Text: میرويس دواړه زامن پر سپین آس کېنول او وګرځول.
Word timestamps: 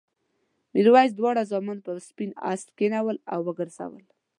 میرويس 0.73 1.11
دواړه 1.19 1.41
زامن 1.51 1.77
پر 1.85 1.95
سپین 2.07 2.31
آس 2.51 2.61
کېنول 2.77 3.17
او 3.33 3.39
وګرځول. 3.47 4.03